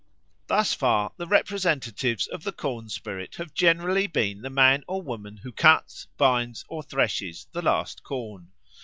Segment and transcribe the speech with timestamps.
[0.47, 5.37] Thus far the representatives of the corn spirit have generally been the man or woman
[5.37, 8.51] who cuts, binds, or threshes the last corn.